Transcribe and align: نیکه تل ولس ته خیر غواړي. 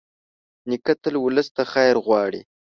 نیکه 0.69 0.93
تل 1.01 1.15
ولس 1.23 1.47
ته 1.55 1.63
خیر 1.73 1.95
غواړي. 2.05 2.41